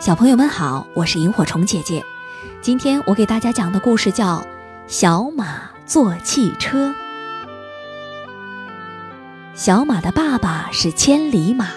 [0.00, 2.02] 小朋友们好，我是萤火虫姐姐。
[2.62, 4.38] 今天我给大家讲的故事叫
[4.86, 6.88] 《小马坐汽车》。
[9.52, 11.68] 小马的爸爸是千里马，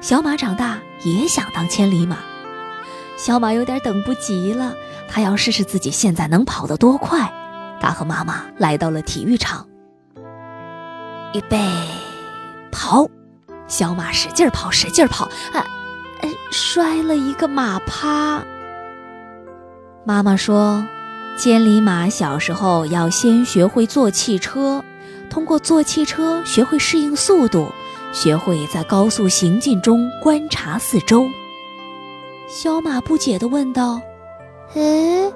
[0.00, 2.16] 小马长大也想当千里马。
[3.18, 4.72] 小马有点等不及了，
[5.06, 7.30] 他要试试自己现在能跑得多快。
[7.78, 9.68] 他和妈妈来到了体育场，
[11.34, 11.60] 预备，
[12.72, 13.06] 跑！
[13.68, 15.62] 小马使劲跑，使劲跑，啊！
[16.50, 18.42] 摔了一个马趴。
[20.04, 20.84] 妈妈说，
[21.36, 24.84] 千里马小时候要先学会坐汽车，
[25.30, 27.66] 通过坐汽车学会适应速度，
[28.12, 31.24] 学会在高速行进中观察四周。
[32.48, 34.00] 小马不解地问道
[34.76, 35.32] ：“哎，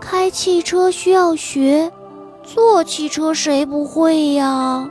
[0.00, 1.92] 开汽车需要学，
[2.42, 4.90] 坐汽车谁不会呀？”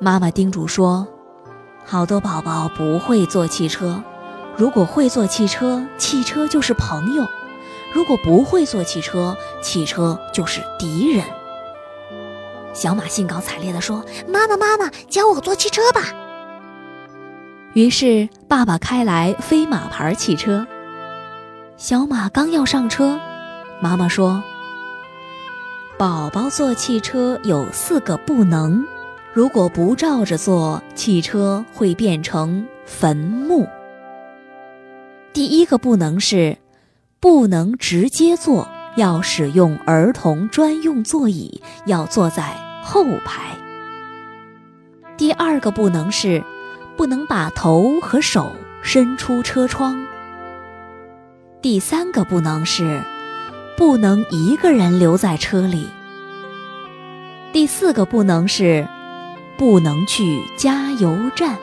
[0.00, 1.06] 妈妈叮嘱说。
[1.88, 4.02] 好多宝宝不会坐汽车，
[4.56, 7.24] 如果会坐汽车，汽车就是朋友；
[7.94, 11.24] 如果不会坐汽车，汽车就是敌人。
[12.72, 16.02] 小马兴高采烈地说：“妈妈，妈妈，教我坐汽车吧！”
[17.72, 20.66] 于是爸爸开来飞马牌汽车。
[21.76, 23.20] 小马刚要上车，
[23.80, 24.42] 妈妈说
[25.96, 28.84] ：“宝宝坐汽车有四个不能。”
[29.36, 33.68] 如果不照着做，汽车会变成坟墓。
[35.34, 36.56] 第一个不能是，
[37.20, 38.66] 不能直接坐，
[38.96, 43.54] 要使用儿童专用座椅，要坐在后排。
[45.18, 46.42] 第二个不能是，
[46.96, 50.06] 不能把头和手伸出车窗。
[51.60, 53.02] 第三个不能是，
[53.76, 55.90] 不能一个人留在车里。
[57.52, 58.88] 第四个不能是。
[59.58, 61.56] 不能去加油站，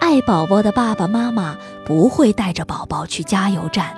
[0.00, 3.94] 爱宝宝的爸爸妈妈不会带着宝宝去加油站。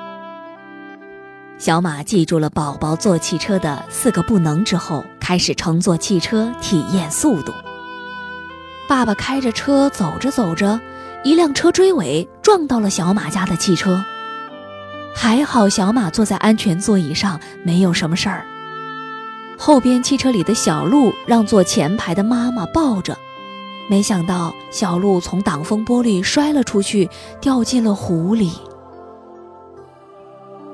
[1.58, 7.52] 小马记住了宝宝坐汽车的四个不能之后，开始乘坐汽车体验速度。
[8.88, 10.80] 爸爸开着车走着走着，
[11.22, 14.02] 一辆车追尾撞到了小马家的汽车，
[15.14, 18.44] 还好小马坐在安全座椅上，没有什么事儿。
[19.58, 23.16] 后边汽车里的小鹿让坐前排的妈妈抱着。
[23.90, 28.52] 没想到小鹿从挡风玻璃摔了出去，掉进了湖里。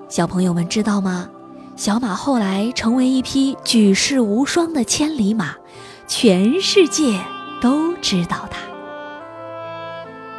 [0.07, 1.31] 小朋友们知道吗？
[1.77, 5.55] 小马后来成为一匹举世无双的千里马，
[6.07, 7.19] 全世界
[7.59, 8.59] 都知道它。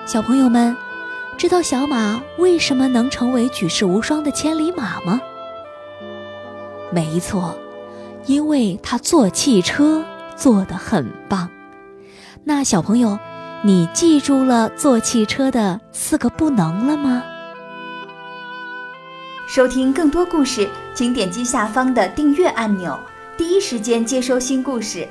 [0.05, 0.77] 小朋友们，
[1.35, 5.19] 知道小马为什么能成为举世无双的千里马吗？
[6.91, 7.57] 没错，
[8.27, 10.05] 因为它坐汽车
[10.35, 11.49] 坐得很棒。
[12.43, 13.17] 那小朋友，
[13.63, 17.23] 你记住了坐汽车的四个不能了吗？
[19.47, 22.97] 收听更多故事，请点击下方的订阅按钮，
[23.37, 25.07] 第一时间接收新故事。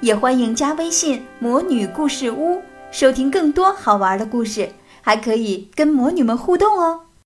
[0.00, 2.60] 也欢迎加微信“魔女故事屋”，
[2.90, 4.68] 收听更多好玩的故事，
[5.00, 7.00] 还可以跟魔女们互动哦。